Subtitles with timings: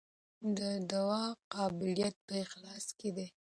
[0.57, 0.59] د
[0.91, 1.23] دعا
[1.53, 3.27] قبولیت په اخلاص کې دی.